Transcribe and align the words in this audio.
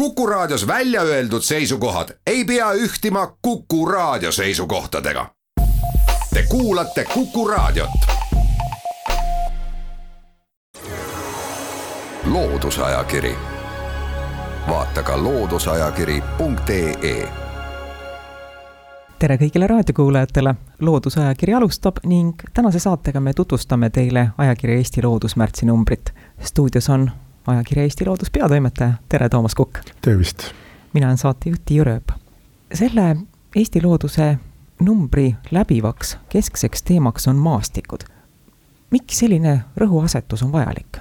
Kuku 0.00 0.26
Raadios 0.26 0.66
välja 0.66 1.02
öeldud 1.02 1.42
seisukohad 1.42 2.08
ei 2.26 2.44
pea 2.44 2.72
ühtima 2.72 3.36
Kuku 3.42 3.86
Raadio 3.86 4.32
seisukohtadega. 4.32 5.26
Te 6.34 6.44
kuulate 6.48 7.04
Kuku 7.14 7.48
Raadiot. 7.48 7.90
loodusajakiri, 12.24 13.36
vaata 14.68 15.02
ka 15.02 15.22
looduseajakiri.ee 15.22 17.28
tere 19.18 19.36
kõigile 19.36 19.66
raadiokuulajatele, 19.66 20.54
Loodusajakiri 20.80 21.54
alustab 21.54 21.96
ning 22.06 22.34
tänase 22.54 22.78
saatega 22.78 23.20
me 23.20 23.32
tutvustame 23.32 23.90
teile 23.90 24.28
ajakirja 24.38 24.76
Eesti 24.76 25.02
Loodus 25.02 25.36
märtsi 25.36 25.66
numbrit. 25.66 26.14
stuudios 26.40 26.88
on 26.88 27.10
ajakirja 27.50 27.82
Eesti 27.82 28.06
Loodus 28.06 28.30
peatoimetaja, 28.30 28.92
tere, 29.08 29.28
Toomas 29.28 29.54
Kukk! 29.54 29.78
tervist! 30.02 30.52
mina 30.92 31.06
olen 31.06 31.18
saatejuht 31.18 31.62
Tiiu 31.64 31.84
Rööp. 31.84 32.12
selle 32.74 33.16
Eesti 33.56 33.82
Looduse 33.82 34.38
numbri 34.80 35.34
läbivaks 35.50 36.18
keskseks 36.28 36.82
teemaks 36.82 37.28
on 37.28 37.36
maastikud. 37.36 38.00
miks 38.90 39.18
selline 39.18 39.60
rõhuasetus 39.76 40.44
on 40.44 40.52
vajalik? 40.52 40.98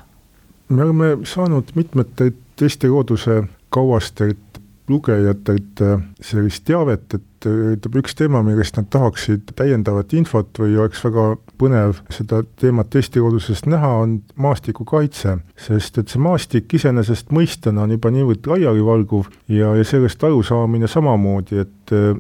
me 0.70 0.84
oleme 0.84 1.18
saanud 1.24 1.72
mitmetelt 1.76 2.62
Eesti 2.62 2.90
Looduse 2.90 3.44
kauastelt 3.70 4.49
lugejatelt 4.90 5.82
äh, 5.82 6.02
sellist 6.22 6.66
teavet, 6.68 7.14
et 7.14 7.48
äh, 7.48 7.74
ütleb 7.76 8.00
üks 8.02 8.16
teema, 8.18 8.42
millest 8.46 8.78
nad 8.80 8.90
tahaksid 8.94 9.54
täiendavat 9.60 10.14
infot 10.18 10.62
või 10.62 10.76
oleks 10.80 11.04
väga 11.06 11.26
põnev 11.62 12.02
seda 12.14 12.42
teemat 12.60 12.96
Eesti 12.96 13.24
loodusest 13.24 13.70
näha, 13.70 13.92
on 14.04 14.20
maastikukaitse. 14.36 15.38
sest 15.58 15.98
et 16.02 16.10
see 16.10 16.22
maastik 16.24 16.74
iseenesest 16.74 17.34
mõistena 17.36 17.86
on 17.86 17.96
juba 17.96 18.12
niivõrd 18.14 18.52
laialivalguv 18.54 19.30
ja, 19.48 19.74
ja 19.78 19.88
sellest 19.88 20.24
arusaamine 20.24 20.88
samamoodi, 20.88 21.66
et 21.66 21.96
äh, 21.96 22.14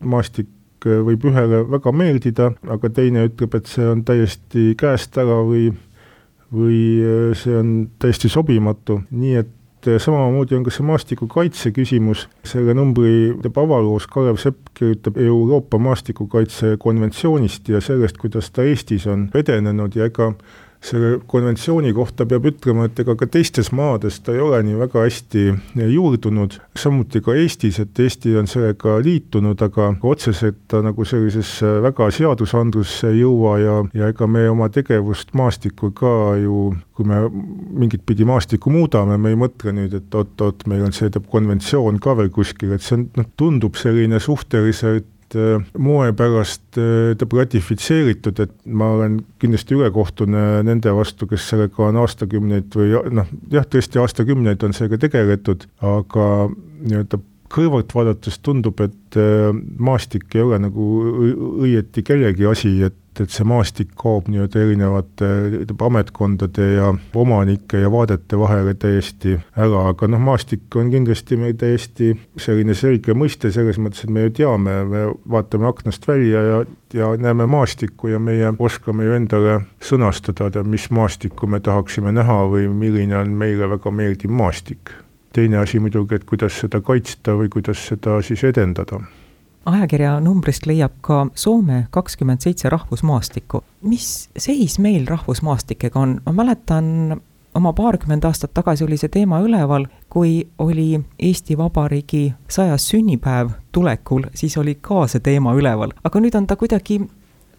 maastik 0.00 0.50
võib 0.84 1.22
ühele 1.24 1.62
väga 1.70 1.92
meeldida, 1.96 2.50
aga 2.68 2.90
teine 2.92 3.22
ütleb, 3.30 3.54
et 3.56 3.70
see 3.72 3.86
on 3.88 4.02
täiesti 4.04 4.74
käest 4.76 5.16
ära 5.16 5.38
või 5.40 5.70
või 6.54 6.78
see 7.34 7.56
on 7.56 7.70
täiesti 7.98 8.28
sobimatu, 8.30 9.00
nii 9.10 9.38
et 9.40 9.48
et 9.86 10.02
samamoodi 10.02 10.56
on 10.56 10.64
ka 10.64 10.72
see 10.74 10.86
maastikukaitse 10.86 11.72
küsimus, 11.76 12.26
selle 12.46 12.74
numbri 12.76 13.32
teeb 13.42 13.58
avaloos 13.60 14.06
Kalev 14.10 14.38
Sepp, 14.42 14.72
kirjutab 14.74 15.18
Euroopa 15.20 15.78
maastikukaitse 15.78 16.76
konventsioonist 16.82 17.68
ja 17.68 17.80
sellest, 17.84 18.18
kuidas 18.20 18.50
ta 18.50 18.64
Eestis 18.64 19.06
on 19.10 19.28
edenenud 19.34 19.96
ja 19.96 20.08
ega 20.10 20.32
selle 20.84 21.18
konventsiooni 21.30 21.92
kohta 21.96 22.26
peab 22.28 22.48
ütlema, 22.50 22.88
et 22.88 22.98
ega 23.00 23.14
ka 23.18 23.28
teistes 23.30 23.70
maades 23.72 24.18
ta 24.24 24.34
ei 24.34 24.42
ole 24.44 24.60
nii 24.66 24.76
väga 24.82 25.04
hästi 25.06 25.44
juurdunud, 25.80 26.58
samuti 26.78 27.22
ka 27.24 27.36
Eestis, 27.40 27.80
et 27.80 28.00
Eesti 28.04 28.34
on 28.36 28.48
sellega 28.50 28.98
liitunud, 29.04 29.60
aga 29.64 29.90
otseselt 30.04 30.60
ta 30.68 30.82
nagu 30.84 31.06
sellisesse 31.08 31.78
väga 31.84 32.10
seadusandlusse 32.18 33.14
ei 33.14 33.22
jõua 33.22 33.54
ja, 33.62 33.78
ja 33.96 34.10
ega 34.12 34.28
me 34.28 34.44
oma 34.50 34.68
tegevust 34.72 35.32
maastikul 35.38 35.94
ka 35.96 36.12
ju, 36.42 36.66
kui 36.94 37.08
me 37.08 37.22
mingit 37.30 38.04
pidi 38.06 38.28
maastikku 38.28 38.72
muudame, 38.72 39.16
me 39.18 39.32
ei 39.32 39.40
mõtle 39.40 39.72
nüüd, 39.74 39.96
et 39.96 40.20
oot-oot, 40.20 40.66
meil 40.70 40.84
on 40.84 40.94
see 40.94 41.10
konventsioon 41.30 41.98
ka 42.02 42.16
veel 42.18 42.30
kuskil, 42.34 42.76
et 42.76 42.84
see 42.84 42.98
on, 42.98 43.08
noh, 43.16 43.32
tundub 43.40 43.80
selline 43.80 44.20
suhteliselt 44.20 45.08
Äh, 45.34 45.60
moe 45.78 46.12
pärast 46.16 46.78
äh, 46.78 47.14
ta 47.18 47.26
ratifitseeritud, 47.30 48.40
et 48.44 48.54
ma 48.66 48.92
olen 48.94 49.18
kindlasti 49.42 49.76
ülekohtune 49.76 50.62
nende 50.66 50.92
vastu, 50.94 51.28
kes 51.30 51.48
sellega 51.50 51.88
on 51.88 51.98
aastakümneid 52.02 52.74
või 52.78 52.94
noh, 53.14 53.30
jah, 53.52 53.66
tõesti 53.70 54.00
aastakümneid 54.02 54.62
on 54.66 54.76
sellega 54.76 55.00
tegeletud, 55.06 55.66
aga 55.82 56.28
nii-öelda 56.50 57.20
kõrvalt 57.54 57.92
vaadates 57.94 58.38
tundub, 58.42 58.80
et 58.84 59.18
äh, 59.20 59.50
maastik 59.78 60.34
ei 60.34 60.44
ole 60.44 60.60
nagu 60.62 60.88
õieti 61.64 62.04
kellegi 62.06 62.48
asi, 62.50 62.76
et 62.86 62.98
et 63.20 63.32
see 63.34 63.46
maastik 63.46 63.92
kaob 63.98 64.28
nii-öelda 64.30 64.60
erinevate 64.62 65.28
ametkondade 65.86 66.66
ja 66.74 66.90
omanike 67.14 67.80
ja 67.82 67.90
vaadete 67.92 68.38
vahele 68.38 68.74
täiesti 68.74 69.36
ära, 69.56 69.84
aga 69.92 70.08
noh, 70.10 70.22
maastik 70.22 70.76
on 70.80 70.90
kindlasti 70.92 71.38
meil 71.40 71.56
täiesti 71.60 72.12
selline 72.40 72.76
selge 72.78 73.16
mõiste 73.16 73.52
selles 73.54 73.78
mõttes, 73.78 74.04
et 74.04 74.14
me 74.14 74.26
ju 74.26 74.34
teame, 74.40 74.76
me 74.90 75.04
vaatame 75.30 75.68
aknast 75.70 76.08
välja 76.08 76.42
ja, 76.48 76.60
ja 76.94 77.10
näeme 77.20 77.46
maastikku 77.50 78.12
ja 78.12 78.20
meie 78.22 78.52
oskame 78.58 79.08
ju 79.08 79.16
endale 79.16 79.58
sõnastada, 79.84 80.50
mis 80.64 80.90
maastikku 80.90 81.46
me 81.50 81.60
tahaksime 81.64 82.12
näha 82.14 82.44
või 82.50 82.68
milline 82.70 83.18
on 83.20 83.34
meile 83.38 83.70
väga 83.76 83.90
meeldiv 83.90 84.30
maastik. 84.30 84.94
teine 85.34 85.58
asi 85.58 85.80
muidugi, 85.82 86.14
et 86.14 86.24
kuidas 86.24 86.60
seda 86.60 86.80
kaitsta 86.80 87.34
või 87.34 87.48
kuidas 87.50 87.80
seda 87.88 88.20
siis 88.22 88.44
edendada 88.44 89.00
ajakirja 89.66 90.18
numbrist 90.20 90.66
leiab 90.66 90.92
ka 91.04 91.26
Soome 91.34 91.86
kakskümmend 91.90 92.44
seitse 92.44 92.68
rahvusmaastikku. 92.68 93.62
mis 93.82 94.28
seis 94.36 94.78
meil 94.78 95.06
rahvusmaastikega 95.06 96.00
on, 96.00 96.20
ma 96.26 96.32
mäletan, 96.32 97.20
oma 97.54 97.72
paarkümmend 97.72 98.24
aastat 98.24 98.54
tagasi 98.54 98.84
oli 98.84 98.96
see 99.00 99.08
teema 99.08 99.40
üleval, 99.44 99.86
kui 100.08 100.46
oli 100.58 101.00
Eesti 101.18 101.58
Vabariigi 101.58 102.32
sajas 102.48 102.88
sünnipäev 102.90 103.54
tulekul, 103.72 104.28
siis 104.34 104.56
oli 104.58 104.76
ka 104.80 105.06
see 105.10 105.22
teema 105.24 105.54
üleval, 105.54 105.94
aga 106.04 106.22
nüüd 106.22 106.36
on 106.38 106.46
ta 106.50 106.56
kuidagi, 106.60 107.00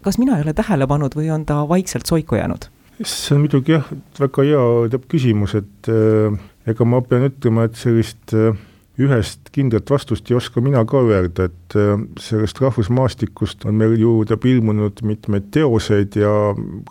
kas 0.04 0.18
mina 0.18 0.36
ei 0.36 0.46
ole 0.46 0.54
tähele 0.56 0.86
pannud 0.86 1.16
või 1.16 1.30
on 1.34 1.46
ta 1.48 1.62
vaikselt 1.68 2.06
soiku 2.06 2.40
jäänud? 2.40 2.70
see 3.04 3.34
on 3.34 3.42
muidugi 3.44 3.74
jah, 3.74 3.88
väga 4.20 4.44
hea 4.46 5.00
küsimus, 5.08 5.52
et 5.58 5.90
äh, 5.92 6.38
ega 6.66 6.84
ma 6.88 7.02
pean 7.04 7.26
ütlema, 7.28 7.66
et 7.68 7.76
sellist 7.76 8.32
äh, 8.32 8.56
ühest 9.02 9.50
kindlat 9.52 9.90
vastust 9.90 10.30
ei 10.30 10.38
oska 10.38 10.62
mina 10.64 10.84
ka 10.88 11.02
öelda, 11.04 11.48
et 11.50 11.76
äh, 11.76 11.94
sellest 12.22 12.60
rahvusmaastikust 12.62 13.66
on 13.68 13.76
meil 13.80 13.96
ju 14.00 14.18
teab 14.28 14.46
ilmunud 14.48 15.02
mitmeid 15.06 15.50
teoseid 15.54 16.16
ja 16.16 16.32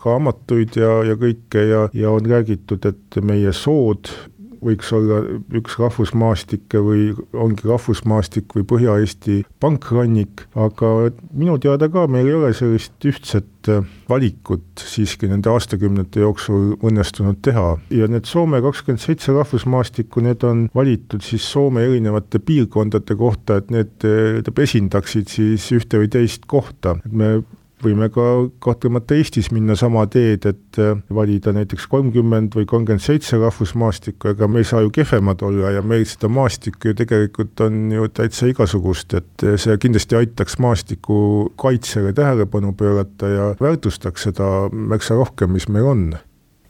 raamatuid 0.05 0.77
ja, 0.79 0.99
ja 1.09 1.17
kõike 1.19 1.65
ja, 1.65 1.83
ja 1.93 2.13
on 2.13 2.29
räägitud, 2.29 2.85
et 2.85 3.21
meie 3.25 3.53
sood 3.55 4.11
võiks 4.65 4.91
olla 4.95 5.21
üks 5.55 5.77
rahvusmaastikke 5.81 6.81
või 6.83 7.09
ongi 7.33 7.67
rahvusmaastik 7.69 8.55
või 8.57 8.65
Põhja-Eesti 8.69 9.41
pankrannik, 9.61 10.45
aga 10.57 11.11
minu 11.33 11.57
teada 11.61 11.89
ka 11.91 12.07
meil 12.11 12.29
ei 12.29 12.37
ole 12.37 12.53
sellist 12.57 13.05
ühtset 13.05 13.69
äh, 13.71 13.85
valikut 14.09 14.81
siiski 14.81 15.29
nende 15.31 15.51
aastakümnete 15.53 16.23
jooksul 16.23 16.75
õnnestunud 16.85 17.41
teha. 17.45 17.67
Ja 17.93 18.09
need 18.11 18.29
Soome 18.29 18.61
kakskümmend 18.65 19.03
seitse 19.03 19.33
rahvusmaastikku, 19.35 20.23
need 20.25 20.43
on 20.47 20.65
valitud 20.75 21.23
siis 21.25 21.45
Soome 21.51 21.85
erinevate 21.85 22.41
piirkondade 22.43 23.17
kohta, 23.19 23.61
et 23.61 23.71
need 23.73 23.93
tähendab, 24.01 24.63
esindaksid 24.65 25.29
siis 25.31 25.67
ühte 25.75 25.99
või 26.01 26.09
teist 26.11 26.45
kohta, 26.49 26.97
et 27.05 27.13
me 27.13 27.29
võime 27.83 28.09
ka 28.13 28.25
kahtlemata 28.63 29.15
Eestis 29.17 29.49
minna 29.53 29.75
sama 29.79 30.05
teed, 30.11 30.45
et 30.47 30.79
äh, 30.81 30.95
valida 31.13 31.53
näiteks 31.55 31.87
kolmkümmend 31.91 32.55
või 32.55 32.67
kolmkümmend 32.69 33.03
seitse 33.03 33.39
rahvusmaastikku, 33.41 34.31
ega 34.33 34.47
me 34.47 34.63
ei 34.63 34.67
saa 34.67 34.83
ju 34.85 34.93
kehvemad 34.95 35.43
olla 35.45 35.73
ja 35.75 35.81
meil 35.85 36.05
seda 36.09 36.29
maastikku 36.31 36.91
ju 36.91 36.97
tegelikult 36.97 37.65
on 37.65 37.89
ju 37.91 38.07
täitsa 38.13 38.49
igasugust, 38.51 39.17
et 39.17 39.47
äh, 39.47 39.57
see 39.61 39.75
kindlasti 39.81 40.19
aitaks 40.21 40.59
maastiku 40.63 41.17
kaitsele 41.59 42.13
tähelepanu 42.13 42.73
pöörata 42.77 43.31
ja 43.31 43.49
väärtustaks 43.59 44.29
seda 44.29 44.69
märksa 44.71 45.19
rohkem, 45.19 45.53
mis 45.55 45.67
meil 45.67 45.91
on. 45.91 46.07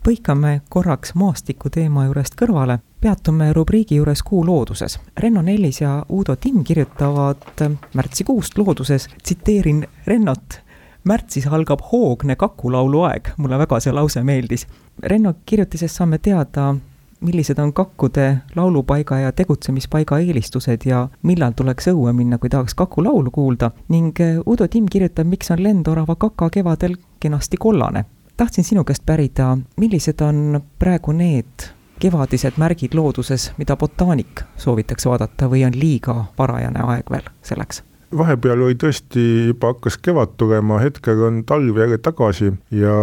Põikame 0.05 0.59
korraks 0.69 1.15
maastiku 1.17 1.71
teema 1.73 2.03
juurest 2.05 2.35
kõrvale, 2.37 2.75
peatume 3.01 3.47
rubriigi 3.57 3.97
juures 3.97 4.21
Kuu 4.21 4.43
looduses. 4.45 4.99
Renno 5.17 5.41
Nellis 5.41 5.79
ja 5.81 5.95
Uudo 6.13 6.35
Timm 6.35 6.61
kirjutavad 6.63 7.63
märtsikuust 7.97 8.57
looduses, 8.61 9.07
tsiteerin 9.23 9.81
Rennot, 10.05 10.59
märtsis 11.05 11.47
algab 11.47 11.81
hoogne 11.91 12.35
kakulaulu 12.35 13.05
aeg, 13.09 13.29
mulle 13.37 13.57
väga 13.61 13.79
see 13.79 13.93
lause 13.93 14.23
meeldis. 14.23 14.67
Renno 15.03 15.33
kirjutisest 15.45 16.01
saame 16.01 16.17
teada, 16.17 16.73
millised 17.21 17.59
on 17.59 17.73
kakkude 17.73 18.37
laulupaiga 18.55 19.19
ja 19.19 19.31
tegutsemispaiga 19.31 20.19
eelistused 20.19 20.85
ja 20.85 21.07
millal 21.23 21.53
tuleks 21.55 21.87
õue 21.93 22.13
minna, 22.13 22.37
kui 22.37 22.49
tahaks 22.49 22.75
kakulaulu 22.75 23.31
kuulda 23.31 23.71
ning 23.89 24.19
eh, 24.19 24.41
Udo 24.45 24.67
Timm 24.67 24.89
kirjutab, 24.91 25.27
miks 25.29 25.51
on 25.51 25.63
lendorava 25.63 26.15
kaka 26.15 26.49
kevadel 26.49 26.97
kenasti 27.19 27.57
kollane. 27.57 28.05
tahtsin 28.37 28.63
sinu 28.63 28.83
käest 28.83 29.05
pärida, 29.05 29.57
millised 29.77 30.21
on 30.21 30.61
praegu 30.79 31.11
need 31.11 31.69
kevadised 31.99 32.57
märgid 32.57 32.93
looduses, 32.93 33.51
mida 33.57 33.75
botaanik 33.75 34.43
soovitaks 34.57 35.05
vaadata 35.05 35.47
või 35.49 35.65
on 35.65 35.79
liiga 35.79 36.25
varajane 36.37 36.83
aeg 36.83 37.11
veel 37.11 37.29
selleks? 37.41 37.83
Vahepeal 38.17 38.61
oli 38.67 38.77
tõesti, 38.79 39.25
juba 39.51 39.73
hakkas 39.73 39.97
kevad 40.03 40.35
tulema, 40.39 40.79
hetkel 40.83 41.23
on 41.27 41.43
talv 41.47 41.77
jälle 41.77 41.97
tagasi 41.97 42.51
ja 42.71 42.95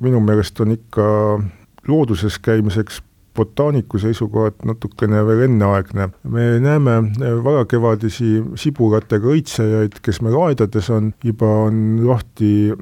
minu 0.00 0.20
meelest 0.20 0.60
on 0.60 0.74
ikka 0.74 1.06
looduses 1.88 2.38
käimiseks 2.38 3.02
botaaniku 3.34 3.98
seisukohalt 3.98 4.64
natukene 4.64 5.24
veel 5.26 5.44
enneaegne. 5.48 6.08
me 6.22 6.44
näeme 6.60 6.96
varakevadisi 7.44 8.42
siburatega 8.54 9.32
õitsejaid, 9.34 9.98
kes 10.02 10.20
meil 10.22 10.38
aedades 10.38 10.90
on, 10.90 11.12
juba 11.24 11.50
on 11.66 12.06
lahti 12.06 12.72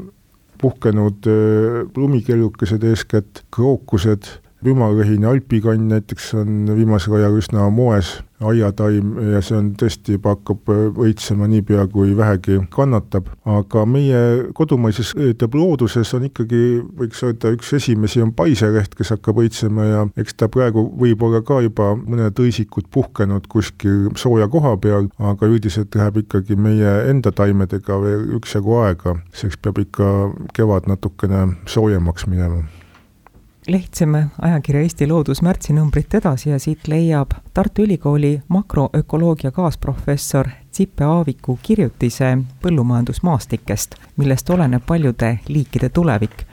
puhkenud 0.62 1.26
äh, 1.26 1.80
lumikellukesed, 1.96 2.84
eeskätt 2.84 3.44
krookused 3.54 4.28
ümarõhine 4.66 5.26
alpikann 5.26 5.88
näiteks 5.90 6.32
on 6.38 6.70
viimasel 6.76 7.16
ajal 7.18 7.38
üsna 7.40 7.68
moes 7.74 8.20
aiataim 8.42 9.14
ja 9.32 9.40
see 9.44 9.56
on 9.58 9.70
tõesti 9.78 10.16
juba 10.16 10.34
hakkab 10.34 10.70
õitsema 11.02 11.46
niipea, 11.50 11.84
kui 11.92 12.16
vähegi 12.18 12.58
kannatab, 12.74 13.28
aga 13.48 13.84
meie 13.86 14.22
kodumaises 14.56 15.12
ütleb 15.14 15.56
looduses 15.58 16.10
on 16.16 16.26
ikkagi, 16.28 16.62
võiks 16.98 17.22
öelda, 17.26 17.52
üks 17.56 17.72
esimesi 17.78 18.22
on 18.24 18.32
paisereht, 18.36 18.96
kes 18.98 19.14
hakkab 19.14 19.42
õitsema 19.44 19.86
ja 19.88 20.04
eks 20.18 20.38
ta 20.38 20.50
praegu 20.52 20.84
võib 20.98 21.22
olla 21.26 21.42
ka 21.46 21.60
juba 21.64 21.92
mõned 22.00 22.42
õisikud 22.42 22.90
puhkenud 22.92 23.48
kuskil 23.52 24.10
sooja 24.18 24.50
koha 24.52 24.76
peal, 24.82 25.10
aga 25.22 25.50
üldiselt 25.50 25.94
läheb 25.98 26.22
ikkagi 26.24 26.58
meie 26.58 26.98
enda 27.10 27.32
taimedega 27.34 27.98
veel 28.02 28.28
üksjagu 28.38 28.78
aega, 28.82 29.16
selleks 29.32 29.62
peab 29.62 29.82
ikka 29.82 30.12
kevad 30.56 30.90
natukene 30.90 31.46
soojemaks 31.70 32.26
minema 32.30 32.64
lehtsime 33.68 34.26
ajakirja 34.40 34.82
Eesti 34.82 35.06
Loodus 35.06 35.42
märtsinumbrit 35.42 36.14
edasi 36.14 36.50
ja 36.50 36.58
siit 36.58 36.88
leiab 36.88 37.30
Tartu 37.54 37.82
Ülikooli 37.82 38.42
makroökoloogia 38.48 39.50
kaasprofessor 39.50 40.48
Sippe 40.72 41.04
Aaviku 41.04 41.58
kirjutise 41.62 42.38
põllumajandusmaastikest, 42.62 43.94
millest 44.16 44.50
oleneb 44.50 44.82
paljude 44.86 45.38
liikide 45.48 45.88
tulevik. 45.88 46.46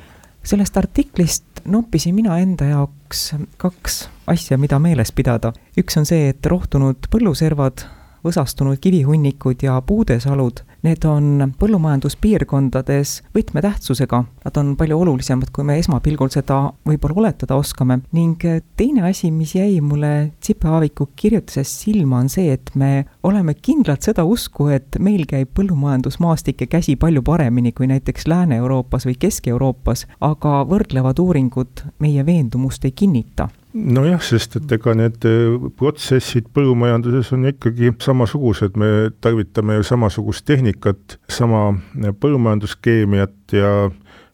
sellest 0.43 0.77
artiklist 0.77 1.43
noppisin 1.65 2.15
mina 2.15 2.37
enda 2.37 2.65
jaoks 2.65 3.35
kaks 3.57 4.09
asja, 4.27 4.57
mida 4.57 4.79
meeles 4.79 5.11
pidada. 5.11 5.53
üks 5.77 5.97
on 5.97 6.05
see, 6.05 6.29
et 6.29 6.45
rohtunud 6.45 7.09
põlluservad, 7.11 7.85
võsastunud 8.23 8.77
kivihunnikud 8.81 9.63
ja 9.63 9.81
puudesalud 9.81 10.61
Need 10.85 11.03
on 11.03 11.51
põllumajanduspiirkondades 11.59 13.17
võtmetähtsusega, 13.35 14.21
nad 14.45 14.59
on 14.61 14.75
palju 14.79 14.99
olulisemad, 15.03 15.51
kui 15.51 15.65
me 15.67 15.75
esmapilgul 15.81 16.31
seda 16.31 16.61
võib-olla 16.87 17.25
oletada 17.25 17.57
oskame. 17.59 17.99
ning 18.15 18.39
teine 18.79 19.03
asi, 19.09 19.31
mis 19.31 19.55
jäi 19.55 19.81
mulle 19.81 20.31
Tsipe 20.39 20.67
Aaviku 20.67 21.09
kirjutisest 21.15 21.83
silma, 21.83 22.19
on 22.19 22.29
see, 22.29 22.53
et 22.53 22.71
me 22.75 23.05
oleme 23.23 23.53
kindlalt 23.53 24.07
seda 24.07 24.23
usku, 24.23 24.69
et 24.71 24.95
meil 24.99 25.25
käib 25.27 25.51
põllumajandusmaastike 25.53 26.69
käsi 26.71 26.95
palju 26.95 27.21
paremini 27.27 27.71
kui 27.71 27.87
näiteks 27.87 28.27
Lääne-Euroopas 28.27 29.05
või 29.09 29.19
Kesk-Euroopas, 29.19 30.07
aga 30.21 30.63
võrdlevad 30.69 31.19
uuringud 31.19 31.89
meie 31.99 32.25
veendumust 32.25 32.85
ei 32.85 32.95
kinnita 32.95 33.49
nojah, 33.73 34.21
sest 34.23 34.57
et 34.59 34.71
ega 34.79 34.95
need 34.97 35.25
äh, 35.29 35.55
protsessid 35.79 36.49
põllumajanduses 36.55 37.33
on 37.35 37.49
ikkagi 37.51 37.93
samasugused, 38.01 38.77
me 38.79 39.09
tarvitame 39.21 39.79
ju 39.79 39.87
samasugust 39.91 40.45
tehnikat, 40.49 41.19
sama 41.29 41.69
äh, 41.73 42.13
põllumajanduskeemiat 42.13 43.57
ja 43.57 43.73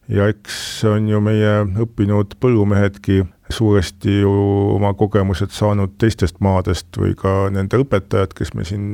ja 0.08 0.28
eks 0.30 0.84
on 0.86 1.08
ju 1.10 1.18
meie 1.18 1.64
õppinud 1.82 2.36
põllumehedki 2.38 3.24
suuresti 3.50 4.20
ju 4.20 4.30
oma 4.74 4.92
kogemused 4.98 5.52
saanud 5.54 5.96
teistest 6.00 6.40
maadest 6.42 6.98
või 6.98 7.14
ka 7.18 7.48
nende 7.54 7.78
õpetajad, 7.82 8.34
kes 8.34 8.52
me 8.58 8.66
siin 8.66 8.86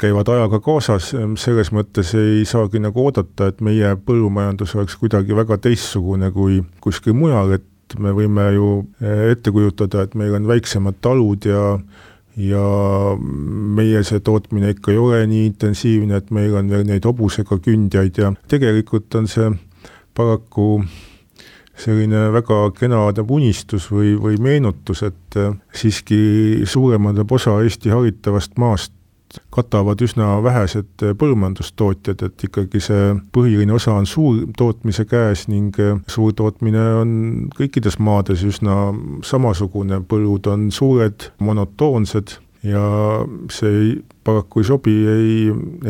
käivad 0.00 0.30
ajaga 0.30 0.58
kaasas, 0.62 1.12
selles 1.42 1.70
mõttes 1.74 2.14
ei 2.18 2.42
saagi 2.48 2.82
nagu 2.82 3.04
oodata, 3.04 3.50
et 3.50 3.62
meie 3.62 3.94
põllumajandus 4.06 4.74
oleks 4.78 4.98
kuidagi 4.98 5.36
väga 5.36 5.60
teistsugune 5.68 6.32
kui 6.34 6.60
kuskil 6.82 7.14
mujal, 7.18 7.54
et 7.58 7.66
et 7.84 7.98
me 8.00 8.12
võime 8.16 8.48
ju 8.56 8.70
eh, 9.00 9.30
ette 9.34 9.52
kujutada, 9.54 10.04
et 10.04 10.16
meil 10.18 10.34
on 10.36 10.48
väiksemad 10.48 11.00
talud 11.04 11.46
ja 11.48 11.78
ja 12.34 12.62
meie 13.78 14.00
see 14.02 14.18
tootmine 14.26 14.72
ikka 14.74 14.90
ei 14.90 14.98
ole 14.98 15.20
nii 15.30 15.44
intensiivne, 15.52 16.18
et 16.18 16.32
meil 16.34 16.56
on 16.58 16.70
veel 16.70 16.82
neid 16.88 17.04
hobusega 17.06 17.60
kündjaid 17.62 18.18
ja 18.18 18.32
tegelikult 18.50 19.14
on 19.14 19.28
see 19.30 19.52
paraku 20.18 20.82
selline 21.78 22.28
väga 22.34 22.58
kena 22.74 23.04
unistus 23.22 23.86
või, 23.90 24.14
või 24.18 24.38
meenutus, 24.42 25.04
et 25.06 25.38
eh, 25.38 25.54
siiski 25.74 26.66
suurem 26.66 27.06
osa 27.30 27.60
Eesti 27.62 27.94
haritavast 27.94 28.58
maast 28.58 28.92
katavad 29.54 30.00
üsna 30.04 30.36
vähesed 30.44 31.04
äh, 31.04 31.14
põllumajandustootjad, 31.18 32.24
et 32.26 32.46
ikkagi 32.48 32.82
see 32.82 33.10
põhiline 33.34 33.74
osa 33.74 33.96
on 33.98 34.08
suurtootmise 34.08 35.06
käes 35.10 35.46
ning 35.52 35.76
äh, 35.82 35.98
suurtootmine 36.10 36.86
on 37.00 37.12
kõikides 37.56 37.98
maades 37.98 38.44
üsna 38.46 38.92
samasugune, 39.26 40.02
põllud 40.08 40.50
on 40.52 40.70
suured, 40.74 41.30
monotoonsed 41.38 42.38
ja 42.64 42.84
see 43.52 43.72
ei, 43.72 43.90
paraku 44.24 44.62
ei 44.62 44.68
sobi 44.68 44.94
ei, 45.10 45.32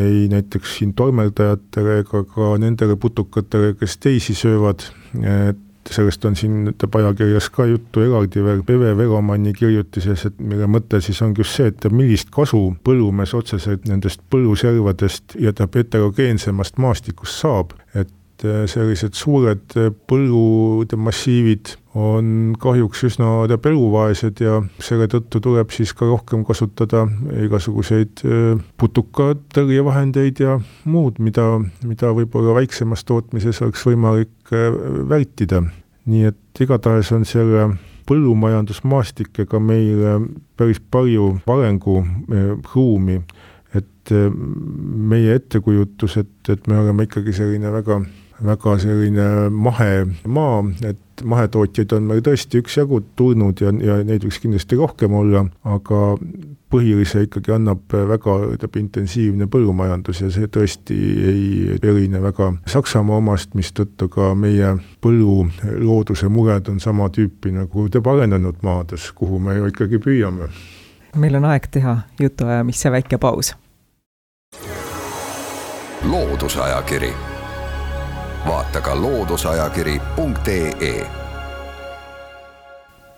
ei 0.00 0.24
näiteks 0.32 0.78
siin 0.78 0.94
tolmeldajatele 0.98 2.00
ega 2.02 2.24
ka 2.26 2.54
nendele 2.58 2.96
putukatele, 3.00 3.74
kes 3.78 3.98
teisi 4.02 4.34
söövad, 4.38 4.82
et 5.22 5.60
sellest 5.92 6.24
on 6.24 6.36
siin 6.36 6.70
ütleb 6.72 6.96
ajakirjas 7.00 7.50
ka 7.52 7.66
juttu 7.68 8.04
eraldi. 8.04 8.42
Veel 8.44 8.62
Peve 8.66 8.96
Veromanni 8.96 9.52
kirjutises, 9.56 10.26
et 10.30 10.38
mille 10.40 10.68
mõte 10.70 11.00
siis 11.04 11.20
ongi 11.22 11.42
just 11.42 11.58
see, 11.58 11.70
et 11.72 11.86
millist 11.92 12.30
kasu 12.34 12.62
põllumees 12.84 13.34
otseselt 13.36 13.88
nendest 13.90 14.22
põlluservadest 14.32 15.36
ja 15.40 15.52
ta 15.52 15.68
heterogeensemast 15.74 16.78
maastikust 16.82 17.40
saab, 17.44 17.74
et 17.94 18.10
äh, 18.46 18.64
sellised 18.70 19.16
suured 19.18 19.74
äh, 19.78 19.90
põllude 20.08 20.96
massiivid 21.00 21.74
on 21.94 22.54
kahjuks 22.58 23.04
üsna 23.06 23.28
eluvaesed 23.46 24.40
ja 24.42 24.58
selle 24.82 25.06
tõttu 25.10 25.40
tuleb 25.44 25.70
siis 25.74 25.92
ka 25.94 26.08
rohkem 26.08 26.42
kasutada 26.46 27.04
igasuguseid 27.46 28.24
äh, 28.26 28.58
putukatõrjevahendeid 28.80 30.42
ja 30.42 30.58
muud, 30.84 31.20
mida, 31.22 31.60
mida 31.86 32.12
võib-olla 32.16 32.56
väiksemas 32.58 33.04
tootmises 33.04 33.62
oleks 33.62 33.86
võimalik 33.86 34.54
vältida. 35.08 35.62
nii 36.04 36.24
et 36.28 36.60
igatahes 36.60 37.12
on 37.16 37.24
selle 37.24 37.70
põllumajandusmaastikega 38.04 39.60
meil 39.64 40.02
päris 40.58 40.80
palju 40.92 41.38
arenguruumi, 41.48 43.16
et 43.74 44.12
meie 45.14 45.38
ettekujutus, 45.38 46.18
et, 46.20 46.36
et 46.52 46.68
me 46.68 46.76
oleme 46.82 47.08
ikkagi 47.08 47.32
selline 47.32 47.72
väga 47.72 48.02
väga 48.42 48.78
selline 48.78 49.50
mahemaa, 49.50 50.64
et 50.88 51.22
mahetootjaid 51.24 51.92
on 51.94 52.08
meil 52.08 52.22
tõesti 52.24 52.58
üksjagu 52.62 53.00
tulnud 53.16 53.60
ja, 53.62 53.70
ja 53.84 54.00
neid 54.06 54.24
võiks 54.26 54.40
kindlasti 54.42 54.78
rohkem 54.78 55.14
olla, 55.14 55.44
aga 55.70 56.00
põhilise 56.74 57.24
ikkagi 57.28 57.52
annab 57.54 57.94
väga, 57.94 58.36
ütleb, 58.56 58.78
intensiivne 58.80 59.46
põllumajandus 59.50 60.24
ja 60.24 60.30
see 60.34 60.48
tõesti 60.50 60.96
ei 61.30 61.44
erine 61.78 62.22
väga 62.22 62.50
Saksamaa 62.70 63.20
omast, 63.22 63.54
mistõttu 63.54 64.08
ka 64.12 64.32
meie 64.38 64.74
põllulooduse 65.04 66.30
mured 66.32 66.70
on 66.72 66.80
sama 66.82 67.10
tüüpi 67.14 67.54
nagu 67.54 67.86
ütleb 67.88 68.08
arenenud 68.10 68.64
maades, 68.66 69.10
kuhu 69.14 69.38
me 69.38 69.58
ju 69.58 69.70
ikkagi 69.70 70.02
püüame. 70.02 70.50
meil 71.14 71.36
on 71.38 71.44
aeg 71.52 71.70
teha 71.70 71.98
jutuajamisse 72.18 72.90
väike 72.90 73.18
paus. 73.18 73.54
loodusajakiri 76.04 77.33
vaata 78.46 78.80
ka 78.80 79.02
looduseajakiri.ee. 79.02 81.06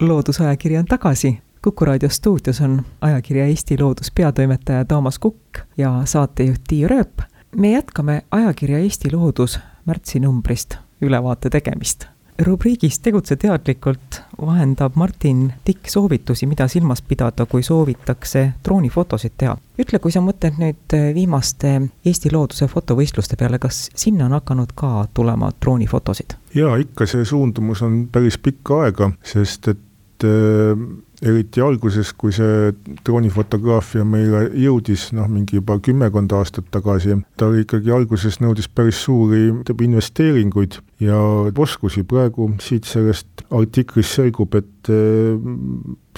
loodusajakiri 0.00 0.78
on 0.78 0.84
tagasi. 0.84 1.38
kuku 1.62 1.84
raadio 1.84 2.08
stuudios 2.08 2.60
on 2.60 2.82
ajakirja 3.00 3.46
Eesti 3.46 3.76
Loodus 3.80 4.12
peatoimetaja 4.14 4.84
Toomas 4.84 5.18
Kukk 5.18 5.58
ja 5.76 6.02
saatejuht 6.04 6.60
Tiia 6.68 6.88
Rööp. 6.88 7.20
me 7.56 7.70
jätkame 7.70 8.22
ajakirja 8.30 8.78
Eesti 8.78 9.16
Loodus 9.16 9.60
märtsinumbrist 9.84 10.74
ülevaate 11.00 11.50
tegemist 11.50 12.06
rubriigis 12.38 12.98
Tegutse 12.98 13.36
teadlikult 13.36 14.20
vahendab 14.40 14.96
Martin 14.96 15.52
Tikk 15.64 15.88
soovitusi, 15.88 16.46
mida 16.46 16.68
silmas 16.68 17.02
pidada, 17.02 17.46
kui 17.46 17.62
soovitakse 17.62 18.52
droonifotosid 18.64 19.32
teha. 19.38 19.56
ütle, 19.78 19.98
kui 19.98 20.12
sa 20.12 20.20
mõtled 20.24 20.58
nüüd 20.60 20.96
viimaste 21.14 21.72
Eesti 22.04 22.32
looduse 22.32 22.68
fotovõistluste 22.68 23.36
peale, 23.36 23.58
kas 23.58 23.90
sinna 23.94 24.26
on 24.26 24.36
hakanud 24.38 24.72
ka 24.74 25.06
tulema 25.14 25.50
droonifotosid? 25.60 26.36
jaa, 26.54 26.76
ikka 26.76 27.06
see 27.06 27.24
suundumus 27.24 27.82
on 27.82 28.06
päris 28.12 28.38
pikka 28.38 28.82
aega, 28.86 29.10
sest 29.24 29.68
et 29.68 29.85
äh, 30.24 30.78
eriti 31.22 31.62
alguses, 31.64 32.12
kui 32.16 32.32
see 32.34 32.72
droonifotograafia 33.06 34.04
meile 34.08 34.46
jõudis, 34.60 35.08
noh, 35.16 35.28
mingi 35.32 35.58
juba 35.58 35.78
kümmekond 35.82 36.32
aastat 36.36 36.68
tagasi, 36.74 37.16
ta 37.40 37.48
ikkagi 37.56 37.92
alguses 37.94 38.40
nõudis 38.42 38.68
päris 38.68 39.00
suuri 39.06 39.48
investeeringuid 39.86 40.80
ja 41.04 41.20
oskusi, 41.56 42.04
praegu 42.08 42.50
siit 42.62 42.88
sellest 42.88 43.46
artiklist 43.50 44.18
selgub, 44.18 44.56
et 44.58 44.92
eh, 44.92 45.36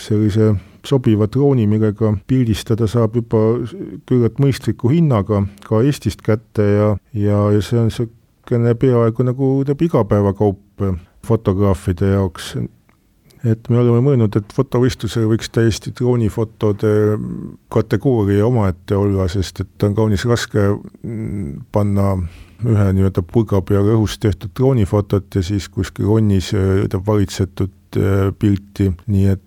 sellise 0.03 0.55
sobiva 0.89 1.29
drooni, 1.31 1.67
millega 1.71 2.15
pildistada 2.31 2.89
saab 2.91 3.19
juba 3.19 3.43
küllalt 4.09 4.39
mõistliku 4.43 4.91
hinnaga 4.93 5.45
ka 5.67 5.83
Eestist 5.85 6.23
kätte 6.27 6.65
ja, 6.65 6.89
ja, 7.13 7.43
ja 7.55 7.63
see 7.63 7.79
on 7.81 7.91
niisugune 7.91 8.75
peaaegu 8.79 9.27
nagu 9.27 9.53
igapäevakaup 9.69 10.87
fotograafide 11.27 12.15
jaoks, 12.15 12.55
et 13.45 13.71
me 13.71 13.79
oleme 13.79 14.01
mõelnud, 14.03 14.37
et 14.39 14.53
fotovõistlusel 14.55 15.29
võiks 15.31 15.51
täiesti 15.55 15.93
droonifotode 15.97 16.93
kategooria 17.73 18.47
omaette 18.47 18.97
olla, 18.99 19.29
sest 19.31 19.63
et 19.65 19.87
on 19.87 19.97
kaunis 19.99 20.27
raske 20.29 20.65
mm, 20.69 21.67
panna 21.73 22.15
ühe 22.67 22.87
nii-öelda 22.97 23.23
pulga 23.23 23.61
peale 23.63 23.95
õhus 23.95 24.19
tehtud 24.19 24.51
droonifotot 24.57 25.39
ja 25.39 25.45
siis 25.47 25.69
kuskil 25.71 26.11
onnis 26.11 26.51
valitsetud 27.07 27.99
pilti, 28.39 28.91
nii 29.07 29.29
et 29.31 29.45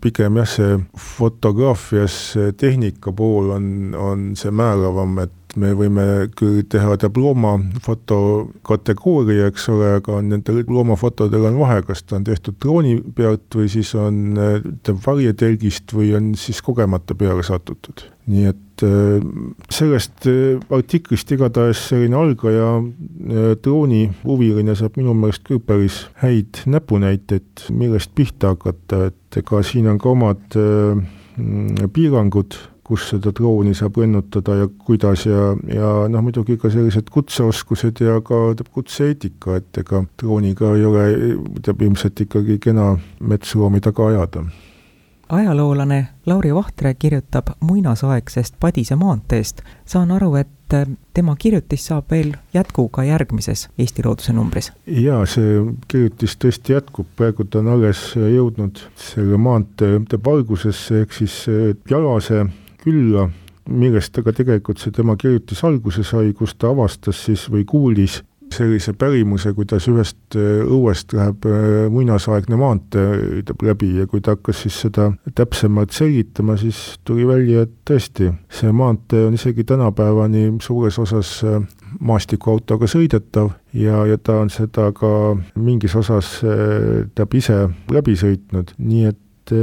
pigem 0.00 0.38
jah, 0.40 0.48
see 0.48 0.76
fotograafias 0.96 2.16
tehnika 2.56 3.12
pool 3.16 3.50
on, 3.56 3.66
on 3.98 4.28
see 4.38 4.52
määravam, 4.54 5.18
et 5.24 5.45
me 5.60 5.72
võime 5.76 6.04
küll 6.36 6.62
teha 6.70 6.96
diplomafoto 7.00 8.18
kategooria, 8.66 9.48
eks 9.50 9.68
ole, 9.72 9.94
aga 10.00 10.20
nendel 10.24 10.62
loomafotodel 10.68 11.48
on 11.50 11.58
vahe, 11.60 11.80
kas 11.86 12.04
ta 12.04 12.18
on 12.18 12.26
tehtud 12.26 12.58
drooni 12.62 12.98
pealt 13.16 13.56
või 13.56 13.70
siis 13.72 13.92
on 13.98 14.36
varjetelgist 15.06 15.94
või 15.96 16.12
on 16.18 16.34
siis 16.38 16.62
kogemata 16.64 17.16
peale 17.18 17.44
satutud. 17.46 18.04
nii 18.26 18.48
et 18.50 18.82
äh, 18.82 19.22
sellest 19.70 20.26
äh, 20.26 20.58
artiklist 20.74 21.30
igatahes 21.30 21.84
selline 21.92 22.16
algaja 22.18 22.70
äh, 22.80 23.52
droonihuviline 23.62 24.74
saab 24.74 24.98
minu 24.98 25.14
meelest 25.14 25.44
küll 25.46 25.62
päris 25.62 26.00
häid 26.22 26.64
näpunäiteid, 26.66 27.68
millest 27.70 28.14
pihta 28.18 28.56
hakata, 28.56 29.06
et 29.12 29.42
ega 29.42 29.62
siin 29.62 29.86
on 29.92 30.00
ka 30.02 30.10
omad 30.10 30.58
piirangud 31.92 32.56
kus 32.86 33.08
seda 33.10 33.32
drooni 33.34 33.74
saab 33.74 33.98
lennutada 33.98 34.54
ja 34.60 34.68
kuidas 34.86 35.26
ja, 35.26 35.48
ja 35.74 35.88
noh, 36.12 36.22
muidugi 36.22 36.58
ka 36.60 36.70
sellised 36.70 37.10
kutseoskused 37.10 38.02
ja 38.04 38.20
ka 38.22 38.38
kutse-eetika, 38.70 39.58
et 39.58 39.82
ega 39.82 40.04
drooniga 40.22 40.74
ei 40.76 40.86
ole, 40.86 41.08
teab 41.66 41.82
ilmselt 41.82 42.22
ikkagi 42.26 42.60
kena 42.62 42.92
metsloomi 43.20 43.82
taga 43.82 44.12
ajada 44.12 44.46
ajaloolane 45.28 46.08
Lauri 46.26 46.54
Vahtre 46.54 46.94
kirjutab 46.94 47.46
muinasaegsest 47.60 48.54
Padise 48.60 48.96
maanteest. 48.96 49.62
saan 49.84 50.10
aru, 50.10 50.34
et 50.34 50.48
tema 51.14 51.36
kirjutis 51.38 51.86
saab 51.86 52.10
veel 52.10 52.32
jätku 52.54 52.88
ka 52.88 53.04
järgmises 53.04 53.68
Eesti 53.78 54.02
Looduse 54.04 54.32
numbris. 54.32 54.72
jaa, 54.86 55.26
see 55.26 55.62
kirjutis 55.88 56.36
tõesti 56.36 56.72
jätkub, 56.72 57.06
praegu 57.16 57.44
ta 57.44 57.58
on 57.58 57.68
alles 57.68 58.12
jõudnud 58.14 58.78
selle 58.96 59.36
maantee 59.36 59.98
valgusesse, 60.24 61.00
ehk 61.00 61.12
siis 61.12 61.46
Jalase 61.90 62.46
külla, 62.86 63.26
millest 63.66 64.18
aga 64.18 64.32
tegelikult 64.32 64.78
see 64.78 64.94
tema 64.94 65.16
kirjutis 65.18 65.64
alguse 65.66 66.06
sai, 66.06 66.32
kus 66.38 66.54
ta 66.54 66.70
avastas 66.70 67.24
siis 67.26 67.48
või 67.50 67.66
kuulis 67.66 68.22
sellise 68.52 68.92
pärimuse, 68.92 69.52
kuidas 69.56 69.86
ühest 69.90 70.36
äh, 70.38 70.62
õuest 70.62 71.12
läheb 71.16 71.46
äh, 71.48 71.86
muinasaegne 71.92 72.58
maantee 72.60 73.42
läbi 73.64 73.92
ja 74.00 74.06
kui 74.10 74.22
ta 74.24 74.36
hakkas 74.36 74.62
siis 74.64 74.78
seda 74.86 75.10
täpsemalt 75.34 75.94
selgitama, 75.96 76.56
siis 76.60 76.96
tuli 77.04 77.26
välja, 77.28 77.66
et 77.66 77.74
tõesti, 77.88 78.30
see 78.52 78.72
maantee 78.72 79.26
on 79.26 79.36
isegi 79.38 79.66
tänapäevani 79.66 80.48
suures 80.62 80.98
osas 81.02 81.32
äh, 81.44 81.60
maastikuautoga 82.00 82.88
sõidetav 82.90 83.52
ja, 83.74 84.04
ja 84.06 84.18
ta 84.18 84.40
on 84.44 84.50
seda 84.52 84.90
ka 84.96 85.10
mingis 85.58 85.94
osas, 85.96 86.38
ta 87.14 87.26
ise 87.34 87.60
läbi 87.92 88.16
sõitnud, 88.18 88.74
nii 88.78 89.06
et 89.08 89.54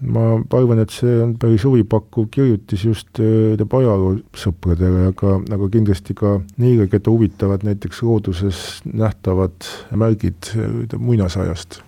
ma 0.00 0.24
arvan, 0.56 0.80
et 0.82 0.92
see 0.94 1.18
on 1.22 1.34
päris 1.40 1.64
huvipakkuv 1.66 2.30
kirjutis 2.32 2.84
just 2.84 3.20
äh, 3.20 3.60
ajaloosõpradele, 3.80 5.10
aga, 5.12 5.36
aga 5.56 5.68
kindlasti 5.72 6.16
ka 6.16 6.38
neile, 6.60 6.88
keda 6.90 7.12
huvitavad 7.12 7.64
näiteks 7.66 8.02
looduses 8.06 8.80
nähtavad 8.88 9.68
märgid 9.96 10.52
äh, 10.56 10.98
muinasajast. 10.98 11.82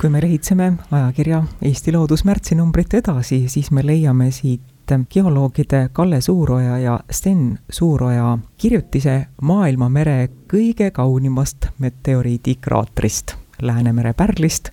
Kui 0.00 0.10
me 0.10 0.18
lehitseme 0.22 0.72
ajakirja 0.90 1.44
Eesti 1.62 1.92
Loodus 1.94 2.24
märtsinumbrit 2.26 2.94
edasi, 2.98 3.44
siis 3.48 3.70
me 3.70 3.84
leiame 3.86 4.32
siit 4.34 4.94
geoloogide 5.14 5.88
Kalle 5.94 6.20
Suuroja 6.20 6.78
ja 6.78 6.96
Sten 7.10 7.58
Suuroja 7.70 8.38
kirjutise 8.58 9.26
maailmamere 9.42 10.28
kõige 10.50 10.90
kaunimast 10.90 11.70
meteoriidikraatrist, 11.78 13.36
Läänemere 13.62 14.12
pärlist 14.12 14.72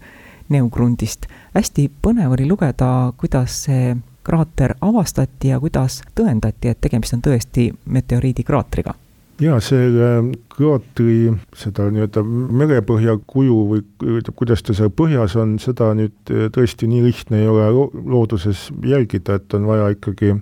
Neugrundist. 0.50 1.28
hästi 1.54 1.90
põnev 2.02 2.34
oli 2.38 2.48
lugeda, 2.50 3.12
kuidas 3.18 3.64
see 3.66 3.96
kraater 4.24 4.76
avastati 4.82 5.54
ja 5.54 5.60
kuidas 5.60 6.02
tõendati, 6.16 6.70
et 6.70 6.82
tegemist 6.82 7.14
on 7.14 7.22
tõesti 7.26 7.70
meteoriidikraatriga 7.86 8.96
jaa, 9.40 9.60
selle 9.64 10.10
kraatri 10.52 11.32
seda 11.58 11.88
nii-öelda 11.94 12.24
merepõhja 12.24 13.16
kuju 13.30 13.60
või 13.70 13.84
ütleb, 14.18 14.36
kuidas 14.36 14.64
ta 14.66 14.76
seal 14.76 14.92
põhjas 14.92 15.38
on, 15.40 15.56
seda 15.64 15.94
nüüd 15.98 16.34
tõesti 16.56 16.90
nii 16.92 17.06
lihtne 17.08 17.44
ei 17.44 17.48
ole 17.52 17.70
looduses 18.12 18.68
jälgida, 18.86 19.40
et 19.40 19.56
on 19.56 19.68
vaja 19.70 19.90
ikkagi 19.96 20.36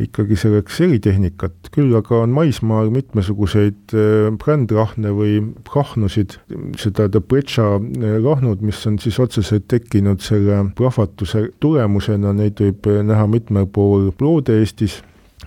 ikkagi 0.00 0.36
selleks 0.36 0.80
eritehnikat, 0.84 1.70
küll 1.72 1.94
aga 1.96 2.20
on 2.26 2.34
maismaal 2.36 2.90
mitmesuguseid 2.92 3.94
äh, 3.96 4.28
brändrahne 4.36 5.12
või 5.16 5.38
rahnusid, 5.72 6.36
seda 6.80 7.08
Dobretša 7.12 7.68
äh, 7.78 8.18
rahnud, 8.24 8.64
mis 8.66 8.82
on 8.88 8.98
siis 9.02 9.18
otseselt 9.22 9.68
tekkinud 9.72 10.20
selle 10.24 10.62
plahvatuse 10.76 11.46
tulemusena, 11.64 12.34
neid 12.36 12.60
võib 12.60 12.90
äh, 12.92 13.00
näha 13.06 13.24
mitmel 13.30 13.68
pool 13.72 14.10
Loode-Eestis, 14.20 15.00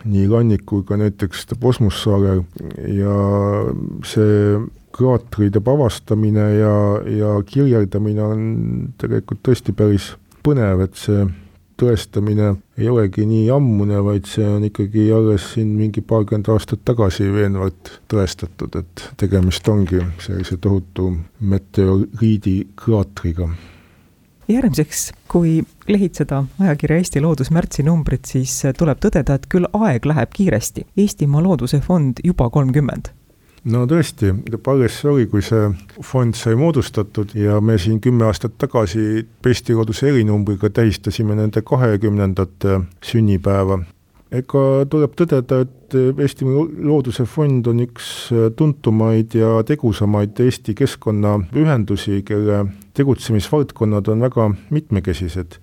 nii 0.09 0.25
rannikul 0.31 0.81
kui 0.87 0.97
näiteks 1.01 1.45
Posmussaarel 1.59 2.41
ja 2.95 3.15
see 4.07 4.57
kraatride 4.95 5.61
avastamine 5.61 6.45
ja, 6.57 6.73
ja 7.05 7.35
kirjeldamine 7.45 8.23
on 8.23 8.41
tegelikult 8.97 9.43
tõesti 9.45 9.75
päris 9.75 10.13
põnev, 10.45 10.81
et 10.87 10.97
see 10.97 11.27
tõestamine 11.79 12.49
ei 12.77 12.89
olegi 12.91 13.25
nii 13.27 13.49
ammune, 13.55 13.97
vaid 14.05 14.25
see 14.29 14.47
on 14.47 14.63
ikkagi 14.67 15.11
alles 15.15 15.53
siin 15.53 15.69
mingi 15.77 16.01
paarkümmend 16.05 16.47
aastat 16.53 16.81
tagasi 16.87 17.25
veenvalt 17.33 17.83
tõestatud, 18.11 18.71
et 18.81 18.95
tegemist 19.19 19.67
ongi 19.71 19.99
sellise 20.23 20.57
tohutu 20.61 21.03
meteoriidikraatriga 21.39 23.47
järgmiseks, 24.49 25.11
kui 25.29 25.61
lehitseda 25.87 26.43
ajakirja 26.59 26.97
Eesti 26.97 27.21
Loodus 27.21 27.51
märtsinumbrit, 27.53 28.25
siis 28.25 28.63
tuleb 28.77 28.97
tõdeda, 29.03 29.35
et 29.37 29.45
küll 29.45 29.67
aeg 29.77 30.05
läheb 30.09 30.29
kiiresti. 30.33 30.87
Eestimaa 30.97 31.43
Looduse 31.45 31.77
Fond 31.85 32.17
juba 32.25 32.49
kolmkümmend 32.49 33.13
no 33.67 33.85
tõesti, 33.89 34.31
alles 34.71 34.97
oli, 35.09 35.27
kui 35.31 35.43
see 35.43 35.69
fond 36.05 36.37
sai 36.37 36.55
moodustatud 36.59 37.33
ja 37.37 37.59
me 37.61 37.77
siin 37.81 37.99
kümme 38.03 38.27
aastat 38.29 38.57
tagasi 38.57 39.25
Eesti 39.45 39.75
Looduse 39.75 40.09
erinumbriga 40.09 40.69
tähistasime 40.69 41.35
nende 41.35 41.61
kahekümnendat 41.61 42.67
sünnipäeva. 43.03 43.79
ega 44.31 44.63
tuleb 44.89 45.15
tõdeda, 45.17 45.61
et 45.65 45.95
Eesti 45.95 46.45
Looduse 46.45 47.25
Fond 47.25 47.67
on 47.67 47.79
üks 47.81 48.29
tuntumaid 48.55 49.33
ja 49.33 49.63
tegusamaid 49.65 50.39
Eesti 50.39 50.75
keskkonnaühendusi, 50.77 52.21
kelle 52.23 52.65
tegutsemisvaldkonnad 52.93 54.07
on 54.07 54.21
väga 54.21 54.51
mitmekesised 54.69 55.57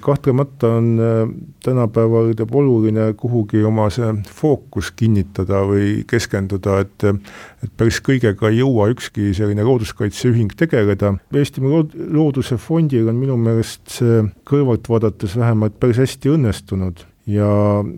kahtlemata 0.00 0.68
on 0.68 0.98
äh, 1.00 1.28
tänapäeval 1.64 2.34
oluline 2.50 3.12
kuhugi 3.16 3.64
oma 3.64 3.88
see 3.90 4.12
fookus 4.34 4.90
kinnitada 4.90 5.62
või 5.68 6.02
keskenduda, 6.10 6.80
et 6.82 7.06
et 7.06 7.72
päris 7.76 8.00
kõigega 8.04 8.50
ei 8.50 8.60
jõua 8.60 8.88
ükski 8.92 9.32
selline 9.34 9.64
looduskaitseühing 9.66 10.54
tegeleda. 10.56 11.14
Eestimaa 11.34 11.84
Looduse 12.12 12.56
Fondil 12.56 13.08
on 13.08 13.20
minu 13.20 13.36
meelest 13.40 13.98
see 13.98 14.24
kõrvalt 14.48 14.88
vaadates 14.90 15.36
vähemalt 15.38 15.78
päris 15.80 16.02
hästi 16.02 16.34
õnnestunud 16.34 17.06
ja 17.26 17.48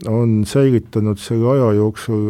on 0.09 0.43
säilitanud 0.47 1.21
selle 1.21 1.51
aja 1.53 1.73
jooksul 1.77 2.29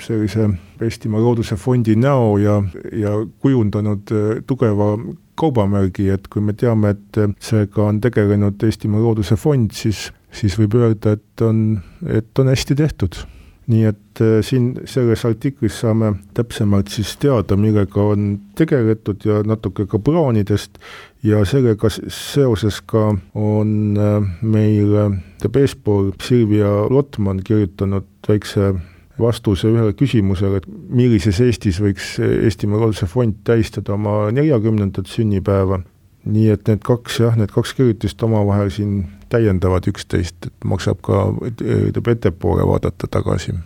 sellise 0.00 0.48
Eestimaa 0.80 1.20
Looduse 1.20 1.56
Fondi 1.56 1.96
näo 1.96 2.38
ja, 2.38 2.62
ja 2.92 3.10
kujundanud 3.38 4.12
äh, 4.12 4.42
tugeva 4.46 4.96
kaubamärgi, 5.38 6.08
et 6.10 6.28
kui 6.28 6.42
me 6.42 6.52
teame, 6.52 6.94
et 6.96 7.40
seega 7.40 7.84
on 7.90 8.00
tegelenud 8.00 8.62
Eestimaa 8.64 9.02
Looduse 9.02 9.36
Fond, 9.36 9.70
siis, 9.76 10.08
siis 10.32 10.58
võib 10.58 10.74
öelda, 10.80 11.18
et 11.18 11.44
on, 11.44 11.78
et 12.06 12.38
on 12.38 12.50
hästi 12.50 12.78
tehtud 12.78 13.20
nii 13.68 13.84
et 13.84 14.20
äh, 14.24 14.38
siin 14.44 14.72
selles 14.88 15.24
artiklis 15.28 15.80
saame 15.82 16.14
täpsemalt 16.34 16.88
siis 16.92 17.16
teada, 17.20 17.56
millega 17.56 18.02
on 18.14 18.30
tegeletud 18.56 19.24
ja 19.28 19.42
natuke 19.46 19.86
ka 19.86 20.00
plaanidest 20.00 20.78
ja 21.22 21.44
sellega 21.48 21.90
seoses 21.92 22.80
ka 22.88 23.10
on 23.34 23.72
äh, 24.00 24.30
meil 24.42 24.94
äh, 25.04 25.18
eespool 25.62 26.12
Silvia 26.22 26.70
Lotman 26.90 27.42
kirjutanud 27.44 28.08
väikse 28.28 28.72
vastuse 29.18 29.68
ühele 29.68 29.92
küsimusele, 29.98 30.62
et 30.62 30.66
millises 30.68 31.40
Eestis 31.42 31.80
võiks 31.82 32.16
Eestimaa 32.22 32.80
Looduse 32.80 33.08
Fond 33.10 33.40
tähistada 33.44 33.96
oma 33.96 34.30
neljakümnendat 34.34 35.10
sünnipäeva. 35.10 35.80
Nii 36.28 36.50
et 36.52 36.68
need 36.68 36.84
kaks 36.84 37.20
jah, 37.22 37.36
need 37.36 37.52
kaks 37.54 37.74
kirjutist 37.78 38.22
omavahel 38.22 38.70
siin 38.70 39.08
täiendavad 39.32 39.88
üksteist, 39.90 40.48
et 40.50 40.68
maksab 40.68 41.00
ka, 41.04 41.24
ütleb 41.48 42.14
ettepoole 42.14 42.66
vaadata 42.68 43.10
tagasi. 43.10 43.56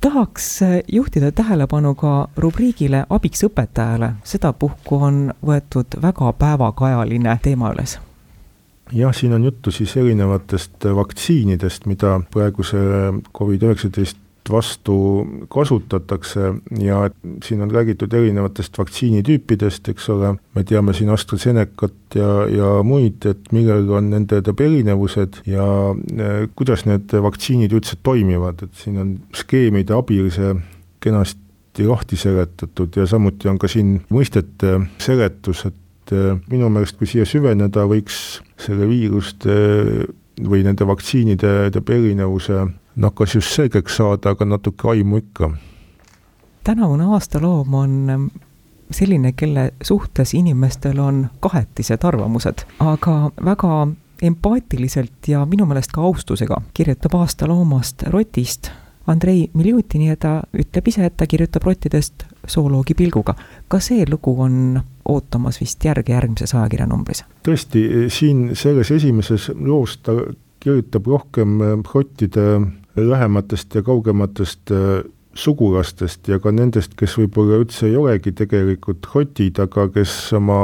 Tahaks 0.00 0.60
juhtida 0.92 1.32
tähelepanu 1.32 1.94
ka 1.98 2.28
rubriigile 2.36 3.02
Abiks 3.10 3.42
õpetajale, 3.48 4.12
sedapuhku 4.24 5.00
on 5.08 5.24
võetud 5.42 5.98
väga 6.02 6.32
päevakajaline 6.38 7.34
teema 7.42 7.72
üles. 7.74 7.98
Jah, 8.92 9.12
siin 9.12 9.34
on 9.36 9.44
juttu 9.44 9.70
siis 9.74 9.96
erinevatest 9.96 10.86
vaktsiinidest, 10.94 11.86
mida 11.86 12.20
praeguse 12.32 12.78
Covid-19 13.36 14.27
viirust 14.48 14.52
vastu 14.52 15.26
kasutatakse 15.48 16.54
ja 16.80 17.10
siin 17.44 17.62
on 17.62 17.70
räägitud 17.70 18.12
erinevatest 18.12 18.78
vaktsiinitüüpidest, 18.78 19.88
eks 19.88 20.08
ole, 20.08 20.36
me 20.54 20.64
teame 20.64 20.92
siin 20.92 21.10
AstraZenecat 21.10 22.14
ja, 22.14 22.46
ja 22.48 22.82
muid, 22.82 23.24
et 23.26 23.52
millega 23.52 23.98
on 23.98 24.10
nende 24.10 24.42
erinevused 24.42 25.42
ja 25.46 25.64
äh, 25.92 26.48
kuidas 26.56 26.86
need 26.86 27.12
vaktsiinid 27.12 27.72
üldse 27.72 27.96
toimivad, 28.02 28.62
et 28.62 28.74
siin 28.74 28.98
on 28.98 29.18
skeemide 29.34 29.94
abil 29.94 30.30
see 30.30 30.54
kenasti 31.00 31.86
lahti 31.86 32.16
seletatud 32.16 32.96
ja 32.96 33.06
samuti 33.06 33.48
on 33.48 33.58
ka 33.58 33.68
siin 33.68 34.00
mõistete 34.10 34.80
seletus, 34.98 35.66
et 35.66 36.12
äh, 36.12 36.38
minu 36.50 36.68
meelest, 36.68 36.98
kui 36.98 37.06
siia 37.06 37.26
süveneda, 37.28 37.86
võiks 37.88 38.40
selle 38.58 38.88
viiruste 38.88 39.54
või 40.38 40.62
nende 40.62 40.86
vaktsiinide 40.86 41.70
erinevuse 41.74 42.66
noh, 42.98 43.14
kas 43.14 43.34
just 43.34 43.54
selgeks 43.54 43.96
saada, 43.96 44.34
aga 44.34 44.44
natuke 44.44 44.90
aimu 44.90 45.22
ikka. 45.22 45.50
tänavune 46.64 47.04
aastaloom 47.14 47.74
on 47.74 48.30
selline, 48.90 49.32
kelle 49.32 49.70
suhtes 49.82 50.34
inimestel 50.34 50.98
on 50.98 51.28
kahetised 51.40 52.04
arvamused, 52.04 52.64
aga 52.80 53.30
väga 53.44 53.88
empaatiliselt 54.22 55.28
ja 55.28 55.46
minu 55.46 55.66
meelest 55.66 55.92
ka 55.94 56.02
austusega 56.02 56.60
kirjutab 56.74 57.14
aastaloomast 57.14 58.02
Rotist 58.10 58.70
Andrei 59.08 59.50
Miljutini 59.54 60.08
ja 60.08 60.16
ta 60.20 60.32
ütleb 60.52 60.88
ise, 60.90 61.06
et 61.08 61.16
ta 61.16 61.26
kirjutab 61.26 61.64
rottidest 61.64 62.26
zooloogi 62.48 62.94
pilguga. 62.94 63.34
ka 63.68 63.80
see 63.80 64.04
lugu 64.10 64.34
on 64.42 64.80
ootamas 65.08 65.60
vist 65.60 65.84
järge 65.84 66.12
järgmises 66.12 66.54
ajakirjanumbris? 66.54 67.24
tõesti, 67.46 68.08
siin 68.12 68.50
selles 68.56 68.90
esimeses 68.90 69.50
loos 69.54 69.96
ta 70.02 70.12
kirjutab 70.60 71.06
rohkem 71.06 71.58
rottide 71.94 72.60
lähematest 73.04 73.74
ja 73.74 73.82
kaugematest 73.86 74.72
äh, 74.72 75.04
sugulastest 75.38 76.28
ja 76.28 76.40
ka 76.42 76.52
nendest, 76.54 76.96
kes 76.98 77.14
võib-olla 77.20 77.60
üldse 77.62 77.86
ei 77.86 77.96
olegi 77.98 78.32
tegelikult 78.36 79.06
hotid, 79.12 79.60
aga 79.62 79.86
kes 79.94 80.14
oma 80.38 80.60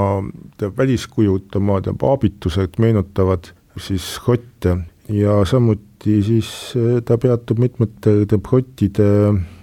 väliskujult, 0.60 1.54
oma 1.60 1.78
aabituselt 1.94 2.80
meenutavad 2.82 3.52
siis 3.78 4.16
hotte. 4.26 4.78
Ja 5.12 5.42
samuti 5.44 6.22
siis 6.24 6.48
äh, 6.80 7.02
ta 7.04 7.18
peatub 7.20 7.60
mitmetel 7.60 8.24
hottide 8.50 9.08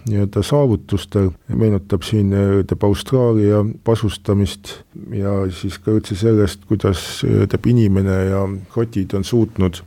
nii-öelda 0.08 0.42
saavutustel, 0.46 1.32
meenutab 1.50 2.06
siin 2.06 2.32
teeb 2.68 2.84
Austraalia 2.86 3.62
pasustamist 3.86 4.80
ja 5.14 5.36
siis 5.54 5.78
ka 5.82 5.94
üldse 5.98 6.18
sellest, 6.18 6.66
kuidas 6.70 7.22
teeb 7.22 7.70
inimene 7.70 8.18
ja 8.32 8.42
hotid 8.76 9.14
on 9.18 9.26
suutnud 9.28 9.82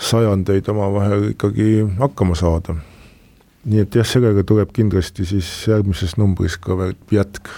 sajandeid 0.00 0.68
omavahel 0.68 1.30
ikkagi 1.30 1.86
hakkama 1.98 2.34
saada. 2.34 2.74
nii 3.64 3.82
et 3.84 3.94
jah, 3.94 4.06
sellega 4.06 4.44
tuleb 4.44 4.70
kindlasti 4.72 5.24
siis 5.28 5.48
järgmises 5.68 6.16
numbris 6.16 6.56
ka 6.58 6.76
veel 6.78 6.94
jätk. 7.12 7.48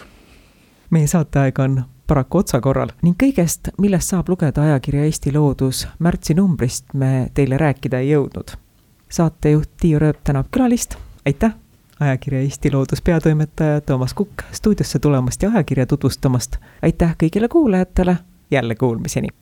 meie 0.90 1.06
saateaeg 1.06 1.58
on 1.58 1.82
paraku 2.06 2.38
otsakorral 2.42 2.90
ning 3.02 3.16
kõigest, 3.16 3.70
millest 3.78 4.10
saab 4.12 4.28
lugeda 4.28 4.62
ajakirja 4.62 5.04
Eesti 5.08 5.32
Loodus 5.32 5.86
märtsi 5.98 6.34
numbrist, 6.34 6.94
me 6.94 7.30
teile 7.34 7.56
rääkida 7.56 8.02
ei 8.02 8.10
jõudnud. 8.10 8.56
saatejuht 9.08 9.70
Tiiu 9.80 9.98
Rööp 9.98 10.24
tänab 10.24 10.50
külalist, 10.50 10.96
aitäh! 11.26 11.54
ajakirja 12.00 12.40
Eesti 12.40 12.72
Loodus 12.72 13.02
peatoimetaja 13.02 13.80
Toomas 13.80 14.14
Kukk 14.14 14.42
stuudiosse 14.52 14.98
tulemast 14.98 15.42
ja 15.42 15.50
ajakirja 15.50 15.86
tutvustamast. 15.86 16.56
aitäh 16.82 17.14
kõigile 17.24 17.48
kuulajatele, 17.48 18.18
jälle 18.50 18.74
kuulmiseni! 18.74 19.41